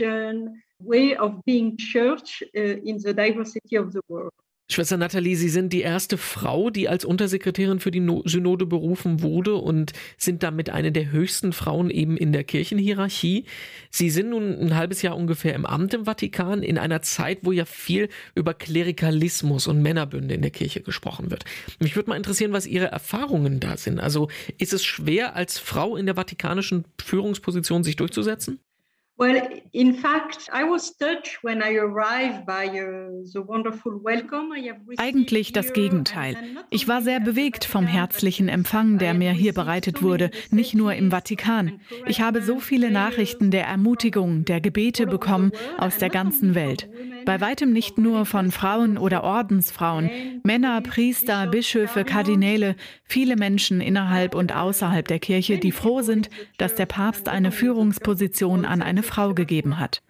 uh, 0.00 0.48
way 0.80 1.16
of 1.16 1.44
being 1.44 1.76
church 1.76 2.42
uh, 2.56 2.76
in 2.84 2.98
the 2.98 3.14
diversity 3.14 3.76
of 3.76 3.92
the 3.92 4.00
world. 4.08 4.32
Schwester 4.70 4.96
Nathalie, 4.96 5.36
Sie 5.36 5.50
sind 5.50 5.74
die 5.74 5.82
erste 5.82 6.16
Frau, 6.16 6.70
die 6.70 6.88
als 6.88 7.04
Untersekretärin 7.04 7.80
für 7.80 7.90
die 7.90 8.00
Synode 8.24 8.64
berufen 8.64 9.20
wurde 9.20 9.56
und 9.56 9.92
sind 10.16 10.42
damit 10.42 10.70
eine 10.70 10.90
der 10.90 11.10
höchsten 11.10 11.52
Frauen 11.52 11.90
eben 11.90 12.16
in 12.16 12.32
der 12.32 12.44
Kirchenhierarchie. 12.44 13.44
Sie 13.90 14.08
sind 14.08 14.30
nun 14.30 14.58
ein 14.58 14.74
halbes 14.74 15.02
Jahr 15.02 15.18
ungefähr 15.18 15.54
im 15.54 15.66
Amt 15.66 15.92
im 15.92 16.06
Vatikan, 16.06 16.62
in 16.62 16.78
einer 16.78 17.02
Zeit, 17.02 17.40
wo 17.42 17.52
ja 17.52 17.66
viel 17.66 18.08
über 18.34 18.54
Klerikalismus 18.54 19.66
und 19.66 19.82
Männerbünde 19.82 20.34
in 20.34 20.40
der 20.40 20.50
Kirche 20.50 20.80
gesprochen 20.80 21.30
wird. 21.30 21.44
Mich 21.78 21.94
würde 21.94 22.08
mal 22.08 22.16
interessieren, 22.16 22.54
was 22.54 22.66
Ihre 22.66 22.86
Erfahrungen 22.86 23.60
da 23.60 23.76
sind. 23.76 24.00
Also 24.00 24.30
ist 24.56 24.72
es 24.72 24.82
schwer, 24.82 25.36
als 25.36 25.58
Frau 25.58 25.94
in 25.94 26.06
der 26.06 26.16
vatikanischen 26.16 26.86
Führungsposition 26.98 27.84
sich 27.84 27.96
durchzusetzen? 27.96 28.60
Well, 29.16 29.40
in 29.70 29.94
fact, 29.94 30.50
I 30.52 30.64
was 30.64 30.96
touched 30.96 31.44
when 31.44 31.62
I 31.62 31.76
arrived 31.76 32.46
by 32.46 32.66
uh, 32.66 33.22
the 33.32 33.42
wonderful 33.46 33.92
welcome 34.02 34.50
I 34.52 34.66
have 34.68 34.80
received. 34.88 34.98
Eigentlich 34.98 35.52
das 35.52 35.72
Gegenteil. 35.72 36.36
Ich 36.70 36.88
war 36.88 37.00
sehr 37.00 37.20
bewegt 37.20 37.64
vom 37.64 37.86
herzlichen 37.86 38.48
Empfang, 38.48 38.98
der 38.98 39.14
mir 39.14 39.30
hier 39.30 39.52
bereitet 39.52 40.02
wurde, 40.02 40.32
nicht 40.50 40.74
nur 40.74 40.94
im 40.94 41.12
Vatikan. 41.12 41.80
Ich 42.06 42.20
habe 42.20 42.42
so 42.42 42.58
viele 42.58 42.90
Nachrichten 42.90 43.52
der 43.52 43.66
Ermutigung, 43.66 44.44
der 44.46 44.60
Gebete 44.60 45.06
bekommen 45.06 45.52
aus 45.78 45.98
der 45.98 46.08
ganzen 46.08 46.56
Welt. 46.56 46.88
Bei 47.24 47.40
weitem 47.40 47.72
nicht 47.72 47.98
nur 47.98 48.26
von 48.26 48.50
Frauen 48.50 48.98
oder 48.98 49.24
Ordensfrauen, 49.24 50.10
Männer, 50.44 50.80
Priester, 50.80 51.46
Bischöfe, 51.46 52.04
Kardinäle, 52.04 52.76
viele 53.04 53.36
Menschen 53.36 53.80
innerhalb 53.80 54.34
und 54.34 54.54
außerhalb 54.54 55.06
der 55.06 55.18
Kirche, 55.18 55.58
die 55.58 55.72
froh 55.72 56.02
sind, 56.02 56.28
dass 56.58 56.74
der 56.74 56.86
Papst 56.86 57.28
eine 57.28 57.52
Führungsposition 57.52 58.64
an 58.64 58.82
eine 58.82 59.02
Frau 59.02 59.34
gegeben 59.34 59.78
hat. 59.78 60.02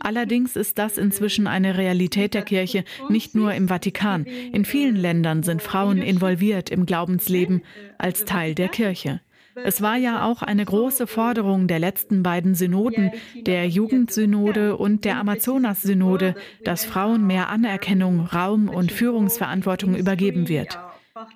Allerdings 0.00 0.56
ist 0.56 0.78
das 0.78 0.98
inzwischen 0.98 1.46
eine 1.46 1.78
Realität 1.78 2.34
der 2.34 2.42
Kirche, 2.42 2.84
nicht 3.08 3.34
nur 3.34 3.54
im 3.54 3.68
Vatikan. 3.68 4.24
In 4.24 4.64
vielen 4.64 4.96
Ländern 4.96 5.42
sind 5.42 5.62
Frauen 5.62 5.98
involviert 5.98 6.70
im 6.70 6.86
Glaubensleben 6.86 7.62
als 7.98 8.24
Teil 8.24 8.54
der 8.54 8.68
Kirche. 8.68 9.20
Es 9.64 9.82
war 9.82 9.96
ja 9.96 10.24
auch 10.24 10.42
eine 10.42 10.64
große 10.64 11.06
Forderung 11.06 11.68
der 11.68 11.78
letzten 11.78 12.22
beiden 12.22 12.54
Synoden, 12.54 13.10
der 13.34 13.68
Jugendsynode 13.68 14.76
und 14.76 15.04
der 15.04 15.16
Amazonas-Synode, 15.18 16.34
dass 16.64 16.84
Frauen 16.84 17.26
mehr 17.26 17.48
Anerkennung, 17.48 18.20
Raum 18.26 18.68
und 18.68 18.92
Führungsverantwortung 18.92 19.94
übergeben 19.94 20.48
wird. 20.48 20.78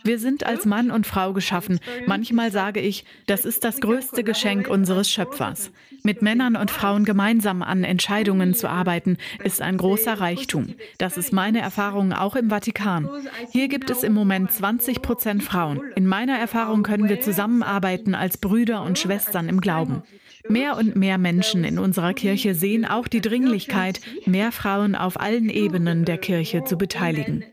Wir 0.04 0.18
sind 0.18 0.44
als 0.46 0.64
Mann 0.66 0.90
und 0.90 1.06
Frau 1.06 1.32
geschaffen. 1.32 1.80
Manchmal 2.06 2.50
sage 2.50 2.80
ich, 2.80 3.04
das 3.26 3.44
ist 3.44 3.64
das 3.64 3.80
größte 3.80 4.24
Geschenk 4.24 4.68
unseres 4.68 5.10
Schöpfers. 5.10 5.70
Mit 6.02 6.20
Männern 6.20 6.56
und 6.56 6.70
Frauen 6.70 7.04
gemeinsam 7.04 7.62
an 7.62 7.84
Entscheidungen 7.84 8.54
zu 8.54 8.68
arbeiten, 8.68 9.18
ist 9.44 9.62
ein 9.62 9.76
großer 9.76 10.14
Reichtum. 10.14 10.74
Das 10.98 11.16
ist 11.16 11.32
meine 11.32 11.60
Erfahrung 11.60 12.12
auch 12.12 12.34
im 12.34 12.50
Vatikan. 12.50 13.08
Hier 13.50 13.68
gibt 13.68 13.90
es 13.90 14.02
im 14.02 14.12
Moment 14.12 14.50
20 14.50 15.02
Prozent 15.02 15.42
Frauen. 15.44 15.80
In 15.94 16.06
meiner 16.06 16.38
Erfahrung 16.38 16.82
können 16.82 17.08
wir 17.08 17.20
zusammenarbeiten 17.20 18.14
als 18.14 18.38
Brüder 18.38 18.82
und 18.82 18.98
Schwestern 18.98 19.48
im 19.48 19.60
Glauben. 19.60 20.02
Mehr 20.48 20.76
und 20.76 20.96
mehr 20.96 21.18
Menschen 21.18 21.62
in 21.62 21.78
unserer 21.78 22.14
Kirche 22.14 22.54
sehen 22.54 22.84
auch 22.84 23.06
die 23.06 23.20
Dringlichkeit, 23.20 24.00
mehr 24.26 24.50
Frauen 24.50 24.96
auf 24.96 25.20
allen 25.20 25.48
Ebenen 25.48 26.04
der 26.04 26.18
Kirche 26.18 26.64
zu 26.64 26.76
beteiligen. 26.76 27.44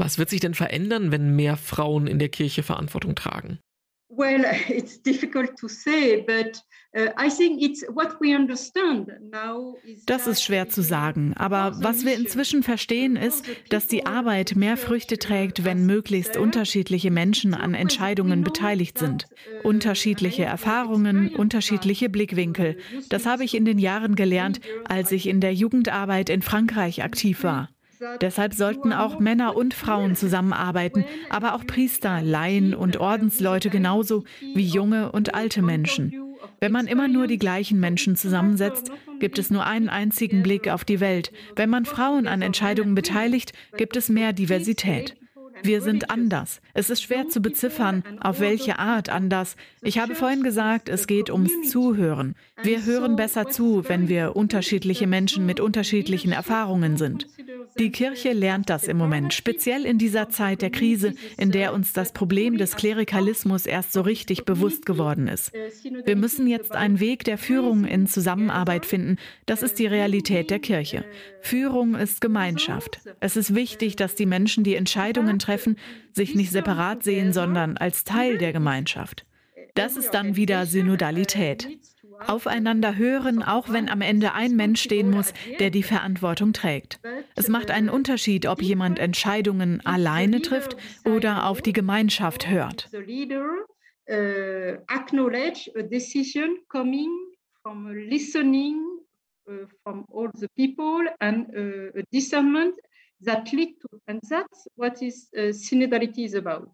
Was 0.00 0.16
wird 0.16 0.30
sich 0.30 0.40
denn 0.40 0.54
verändern, 0.54 1.12
wenn 1.12 1.36
mehr 1.36 1.58
Frauen 1.58 2.06
in 2.06 2.18
der 2.18 2.30
Kirche 2.30 2.62
Verantwortung 2.62 3.14
tragen? 3.14 3.58
Well, 4.08 4.46
it's 4.68 5.02
difficult 5.02 5.58
to 5.58 5.68
say, 5.68 6.24
but 6.26 6.62
uh, 6.96 7.10
I 7.18 7.28
think 7.28 7.60
it's 7.60 7.82
what 7.82 8.18
we 8.18 8.34
understand 8.34 9.10
now 9.30 9.76
Das 10.06 10.26
ist 10.26 10.42
schwer 10.42 10.70
zu 10.70 10.82
sagen, 10.82 11.34
aber 11.36 11.74
was 11.82 12.06
wir 12.06 12.14
inzwischen 12.14 12.62
verstehen 12.62 13.16
ist, 13.16 13.44
dass 13.68 13.88
die 13.88 14.06
Arbeit 14.06 14.56
mehr 14.56 14.78
Früchte 14.78 15.18
trägt, 15.18 15.64
wenn 15.64 15.84
möglichst 15.84 16.38
unterschiedliche 16.38 17.10
Menschen 17.10 17.52
an 17.52 17.74
Entscheidungen 17.74 18.42
beteiligt 18.42 18.96
sind. 18.96 19.26
Unterschiedliche 19.64 20.44
Erfahrungen, 20.44 21.34
unterschiedliche 21.34 22.08
Blickwinkel. 22.08 22.78
Das 23.10 23.26
habe 23.26 23.44
ich 23.44 23.54
in 23.54 23.66
den 23.66 23.78
Jahren 23.78 24.14
gelernt, 24.14 24.60
als 24.86 25.12
ich 25.12 25.28
in 25.28 25.42
der 25.42 25.52
Jugendarbeit 25.52 26.30
in 26.30 26.40
Frankreich 26.40 27.04
aktiv 27.04 27.44
war. 27.44 27.68
Deshalb 28.20 28.54
sollten 28.54 28.92
auch 28.92 29.18
Männer 29.18 29.56
und 29.56 29.74
Frauen 29.74 30.16
zusammenarbeiten, 30.16 31.04
aber 31.28 31.54
auch 31.54 31.66
Priester, 31.66 32.22
Laien 32.22 32.74
und 32.74 32.98
Ordensleute 32.98 33.70
genauso 33.70 34.24
wie 34.40 34.66
junge 34.66 35.12
und 35.12 35.34
alte 35.34 35.62
Menschen. 35.62 36.12
Wenn 36.60 36.72
man 36.72 36.86
immer 36.86 37.08
nur 37.08 37.26
die 37.26 37.38
gleichen 37.38 37.80
Menschen 37.80 38.16
zusammensetzt, 38.16 38.90
gibt 39.18 39.38
es 39.38 39.50
nur 39.50 39.66
einen 39.66 39.88
einzigen 39.88 40.42
Blick 40.42 40.68
auf 40.68 40.84
die 40.84 41.00
Welt. 41.00 41.32
Wenn 41.56 41.70
man 41.70 41.84
Frauen 41.84 42.26
an 42.26 42.42
Entscheidungen 42.42 42.94
beteiligt, 42.94 43.52
gibt 43.76 43.96
es 43.96 44.08
mehr 44.08 44.32
Diversität. 44.32 45.16
Wir 45.62 45.82
sind 45.82 46.10
anders. 46.10 46.60
Es 46.74 46.90
ist 46.90 47.02
schwer 47.02 47.28
zu 47.28 47.40
beziffern, 47.40 48.02
auf 48.20 48.40
welche 48.40 48.78
Art 48.78 49.08
anders. 49.08 49.56
Ich 49.82 49.98
habe 49.98 50.14
vorhin 50.14 50.42
gesagt, 50.42 50.88
es 50.88 51.06
geht 51.06 51.30
ums 51.30 51.70
Zuhören. 51.70 52.34
Wir 52.62 52.84
hören 52.84 53.16
besser 53.16 53.48
zu, 53.48 53.88
wenn 53.88 54.08
wir 54.08 54.36
unterschiedliche 54.36 55.06
Menschen 55.06 55.46
mit 55.46 55.60
unterschiedlichen 55.60 56.32
Erfahrungen 56.32 56.96
sind. 56.96 57.26
Die 57.78 57.90
Kirche 57.90 58.32
lernt 58.32 58.68
das 58.68 58.84
im 58.84 58.96
Moment, 58.96 59.32
speziell 59.32 59.86
in 59.86 59.96
dieser 59.96 60.28
Zeit 60.28 60.60
der 60.60 60.70
Krise, 60.70 61.14
in 61.38 61.50
der 61.50 61.72
uns 61.72 61.92
das 61.92 62.12
Problem 62.12 62.58
des 62.58 62.76
Klerikalismus 62.76 63.64
erst 63.64 63.92
so 63.92 64.00
richtig 64.00 64.44
bewusst 64.44 64.84
geworden 64.86 65.28
ist. 65.28 65.52
Wir 66.04 66.16
müssen 66.16 66.46
jetzt 66.46 66.72
einen 66.72 67.00
Weg 67.00 67.24
der 67.24 67.38
Führung 67.38 67.84
in 67.84 68.06
Zusammenarbeit 68.06 68.86
finden. 68.86 69.16
Das 69.46 69.62
ist 69.62 69.78
die 69.78 69.86
Realität 69.86 70.50
der 70.50 70.58
Kirche. 70.58 71.04
Führung 71.40 71.94
ist 71.94 72.20
Gemeinschaft. 72.20 73.00
Es 73.20 73.36
ist 73.36 73.54
wichtig, 73.54 73.96
dass 73.96 74.14
die 74.14 74.26
Menschen, 74.26 74.64
die 74.64 74.74
Entscheidungen 74.74 75.38
treffen, 75.38 75.49
sich 76.12 76.34
nicht 76.34 76.50
separat 76.50 77.02
sehen, 77.02 77.32
sondern 77.32 77.76
als 77.76 78.04
Teil 78.04 78.38
der 78.38 78.52
Gemeinschaft. 78.52 79.26
Das 79.74 79.96
ist 79.96 80.10
dann 80.10 80.36
wieder 80.36 80.66
Synodalität. 80.66 81.68
Aufeinander 82.26 82.96
hören, 82.96 83.42
auch 83.42 83.70
wenn 83.70 83.88
am 83.88 84.02
Ende 84.02 84.34
ein 84.34 84.54
Mensch 84.54 84.82
stehen 84.82 85.10
muss, 85.10 85.32
der 85.58 85.70
die 85.70 85.82
Verantwortung 85.82 86.52
trägt. 86.52 87.00
Es 87.34 87.48
macht 87.48 87.70
einen 87.70 87.88
Unterschied, 87.88 88.46
ob 88.46 88.60
jemand 88.60 88.98
Entscheidungen 88.98 89.80
alleine 89.86 90.42
trifft 90.42 90.76
oder 91.04 91.46
auf 91.46 91.62
die 91.62 91.72
Gemeinschaft 91.72 92.48
hört. 92.48 92.90
from 99.82 100.04
all 100.14 100.28
the 100.34 100.48
people 100.56 101.02
and 101.20 101.48
uh, 101.56 101.98
a 101.98 102.02
discernment 102.12 102.74
that 103.22 103.52
lead 103.52 103.74
to, 103.80 103.88
and 104.06 104.20
that's 104.28 104.68
what 104.76 105.02
is 105.02 105.28
uh, 105.36 105.52
synodality 105.52 106.24
is 106.24 106.34
about. 106.34 106.70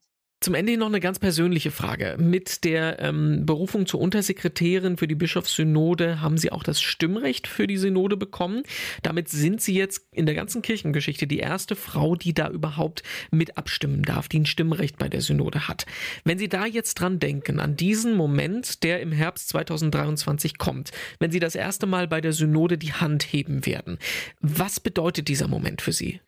Zum 0.46 0.54
Ende 0.54 0.76
noch 0.76 0.88
eine 0.88 1.00
ganz 1.00 1.18
persönliche 1.18 1.70
Frage. 1.70 2.16
Mit 2.20 2.64
der 2.64 3.00
ähm, 3.00 3.46
Berufung 3.46 3.86
zur 3.86 4.00
Untersekretärin 4.00 4.98
für 4.98 5.08
die 5.08 5.14
Bischofssynode 5.14 6.20
haben 6.20 6.36
Sie 6.36 6.52
auch 6.52 6.62
das 6.62 6.82
Stimmrecht 6.82 7.46
für 7.46 7.66
die 7.66 7.78
Synode 7.78 8.18
bekommen. 8.18 8.62
Damit 9.02 9.30
sind 9.30 9.62
Sie 9.62 9.74
jetzt 9.74 10.06
in 10.12 10.26
der 10.26 10.34
ganzen 10.34 10.60
Kirchengeschichte 10.60 11.26
die 11.26 11.38
erste 11.38 11.74
Frau, 11.74 12.16
die 12.16 12.34
da 12.34 12.50
überhaupt 12.50 13.02
mit 13.30 13.56
abstimmen 13.56 14.02
darf, 14.02 14.28
die 14.28 14.40
ein 14.40 14.46
Stimmrecht 14.46 14.98
bei 14.98 15.08
der 15.08 15.22
Synode 15.22 15.68
hat. 15.68 15.86
Wenn 16.24 16.38
Sie 16.38 16.50
da 16.50 16.66
jetzt 16.66 17.00
dran 17.00 17.18
denken, 17.18 17.58
an 17.58 17.74
diesen 17.74 18.14
Moment, 18.14 18.84
der 18.84 19.00
im 19.00 19.12
Herbst 19.12 19.48
2023 19.48 20.58
kommt, 20.58 20.90
wenn 21.18 21.32
Sie 21.32 21.40
das 21.40 21.54
erste 21.54 21.86
Mal 21.86 22.06
bei 22.08 22.20
der 22.20 22.34
Synode 22.34 22.76
die 22.76 22.92
Hand 22.92 23.22
heben 23.24 23.64
werden, 23.64 23.98
was 24.40 24.80
bedeutet 24.80 25.28
dieser 25.28 25.48
Moment 25.48 25.80
für 25.80 25.92
Sie? 25.92 26.20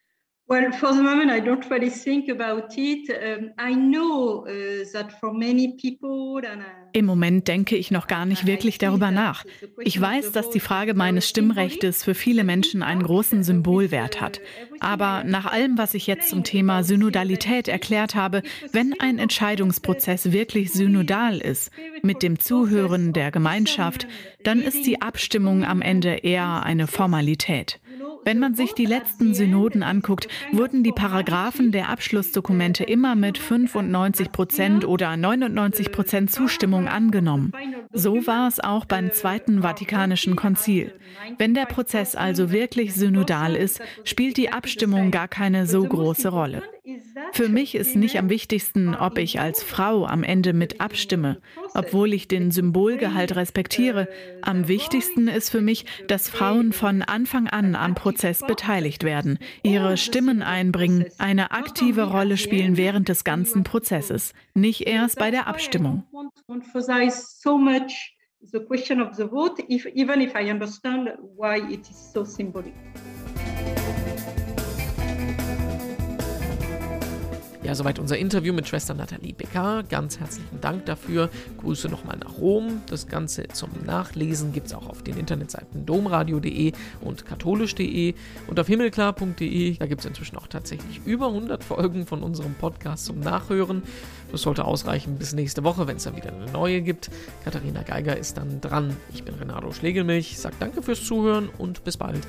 Well, 0.51 0.73
for 0.73 0.95
the 0.95 1.03
moment, 1.03 1.31
I 1.31 1.41
don't 1.41 1.69
really 1.71 1.91
think 1.91 2.31
about 2.31 2.75
it. 2.79 3.11
Um, 3.11 3.51
I 3.59 3.75
know 3.75 4.47
uh, 4.47 4.83
that 4.95 5.13
for 5.21 5.31
many 5.31 5.77
people. 5.77 6.39
And, 6.39 6.63
uh, 6.63 6.89
Im 6.95 7.05
Moment 7.05 7.49
denke 7.49 7.77
ich 7.77 7.91
noch 7.91 8.07
gar 8.07 8.25
nicht 8.25 8.47
wirklich 8.47 8.79
darüber 8.79 9.11
nach. 9.11 9.45
Ich 9.83 10.01
weiß, 10.01 10.33
dass 10.33 10.49
die 10.49 10.61
Frage 10.61 10.95
meines 10.95 11.29
Stimmrechtes 11.29 12.03
für 12.03 12.15
viele 12.15 12.45
Menschen 12.45 12.83
einen 12.83 13.03
großen 13.03 13.43
Symbolwert 13.43 14.23
hat. 14.23 14.41
Aber 14.81 15.23
nach 15.23 15.45
allem, 15.45 15.77
was 15.77 15.93
ich 15.93 16.07
jetzt 16.07 16.31
zum 16.31 16.45
Thema 16.45 16.83
Synodalität 16.83 17.69
erklärt 17.69 18.15
habe, 18.15 18.43
wenn 18.73 18.99
ein 19.01 19.19
Entscheidungsprozess 19.19 20.33
wirklich 20.33 20.73
synodal 20.73 21.37
ist, 21.37 21.71
mit 22.03 22.23
dem 22.23 22.39
Zuhören 22.39 23.13
der 23.13 23.31
Gemeinschaft, 23.31 24.07
dann 24.45 24.63
ist 24.63 24.87
die 24.87 25.03
Abstimmung 25.03 25.63
am 25.63 25.83
Ende 25.83 26.15
eher 26.23 26.63
eine 26.63 26.87
Formalität. 26.87 27.81
Wenn 28.29 28.41
man 28.41 28.55
sich 28.55 28.75
die 28.75 28.85
letzten 28.85 29.33
Synoden 29.33 29.83
anguckt, 29.83 30.29
wurden 30.53 30.83
die 30.83 30.93
Paragraphen 30.93 31.73
der 31.73 31.89
Abschlussdokumente 31.89 32.85
immer 32.85 33.15
mit 33.15 33.39
95 33.39 34.33
Prozent 34.33 34.85
oder 34.85 35.17
99 35.17 35.91
Prozent 35.91 36.31
Zustimmung 36.31 36.89
angenommen. 36.89 37.53
So 37.91 38.27
war 38.27 38.47
es 38.47 38.61
auch 38.61 38.85
beim 38.85 39.13
Zweiten 39.13 39.63
Vatikanischen 39.63 40.37
Konzil. 40.37 40.93
Wenn 41.39 41.55
der 41.55 41.65
Prozess 41.65 42.17
also 42.17 42.53
wirklich 42.53 42.93
synodal 42.93 43.57
ist, 43.57 43.81
spielt 44.05 44.37
die 44.37 44.53
Abstimmung 44.53 45.11
gar 45.11 45.29
keine 45.29 45.67
so 45.67 45.83
große 45.83 46.29
Rolle. 46.29 46.63
Für 47.33 47.49
mich 47.49 47.75
ist 47.75 47.97
nicht 47.97 48.19
am 48.19 48.31
wichtigsten, 48.31 48.95
ob 48.95 49.19
ich 49.19 49.41
als 49.41 49.63
Frau 49.63 50.07
am 50.07 50.23
Ende 50.23 50.53
mit 50.53 50.81
abstimme, 50.81 51.41
obwohl 51.75 52.13
ich 52.13 52.29
den 52.29 52.51
Symbolgehalt 52.51 53.37
respektiere. 53.37 54.09
Am 54.43 54.69
wichtigsten 54.69 55.29
ist 55.29 55.51
für 55.51 55.61
mich, 55.61 55.85
dass 56.07 56.29
Frauen 56.29 56.73
von 56.73 57.03
Anfang 57.03 57.49
an 57.49 57.75
am 57.75 57.95
Prozess 57.95 58.41
beteiligt 58.41 59.05
werden, 59.05 59.39
ihre 59.63 59.97
Stimmen 59.97 60.43
einbringen, 60.43 61.07
eine 61.19 61.51
aktive 61.51 62.05
Rolle 62.05 62.37
spielen 62.37 62.77
während 62.77 63.09
des 63.09 63.25
ganzen 63.25 63.65
Prozesses, 63.65 64.33
nicht 64.55 64.87
erst 64.87 65.19
bei 65.19 65.31
der 65.31 65.47
Abstimmung. 65.47 66.05
the 68.53 68.61
question 68.61 69.01
of 69.01 69.17
the 69.17 69.27
vote, 69.27 69.61
if, 69.69 69.85
even 69.95 70.21
if 70.21 70.35
I 70.35 70.49
understand 70.49 71.11
why 71.37 71.57
it 71.59 71.91
is 71.91 72.13
so 72.13 72.25
symbolic. 72.25 72.73
Ja, 77.63 77.75
soweit 77.75 77.99
unser 77.99 78.17
Interview 78.17 78.53
mit 78.53 78.69
Schwester 78.69 78.95
Nathalie 78.95 79.35
Becker. 79.35 79.83
Ganz 79.89 80.21
herzlichen 80.21 80.61
Dank 80.61 80.87
dafür. 80.87 81.29
Grüße 81.61 81.89
nochmal 81.89 82.17
nach 82.17 82.39
Rom. 82.39 82.83
Das 82.89 83.09
Ganze 83.09 83.49
zum 83.49 83.71
Nachlesen 83.85 84.53
gibt 84.53 84.69
es 84.69 84.75
auch 84.75 84.89
auf 84.89 85.03
den 85.03 85.19
Internetseiten 85.19 85.85
domradio.de 85.85 86.73
und 87.01 87.27
katholisch.de 87.27 88.15
und 88.47 88.61
auf 88.61 88.67
himmelklar.de. 88.69 89.77
Da 89.77 89.87
gibt 89.87 90.01
es 90.03 90.07
inzwischen 90.07 90.37
auch 90.37 90.47
tatsächlich 90.47 91.01
über 91.05 91.27
100 91.27 91.65
Folgen 91.65 92.07
von 92.07 92.23
unserem 92.23 92.55
Podcast 92.55 93.07
zum 93.07 93.19
Nachhören. 93.19 93.83
Das 94.31 94.43
sollte 94.43 94.65
ausreichen 94.65 95.17
bis 95.17 95.33
nächste 95.33 95.65
Woche, 95.65 95.89
wenn 95.89 95.97
es 95.97 96.05
dann 96.05 96.17
wieder 96.17 96.33
eine 96.33 96.51
neue 96.53 96.81
gibt. 96.81 97.11
Katharina 97.45 97.83
Geiger 97.83 98.17
ist 98.17 98.37
dann 98.37 98.61
dran. 98.61 98.97
Ich 99.13 99.25
bin 99.25 99.35
Renato 99.35 99.73
Schlegelmilch. 99.73 100.39
Sag 100.39 100.59
danke 100.61 100.81
fürs 100.81 101.05
Zuhören 101.05 101.49
und 101.59 101.83
bis 101.83 101.97
bald. 101.97 102.21